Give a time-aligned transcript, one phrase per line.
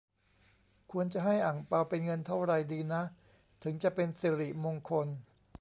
[0.91, 3.01] ควรจะให้อั่งเปาเป็นเงินเท่าไรดีนะ
[3.63, 5.07] ถึงจะเป็นสิริมงคล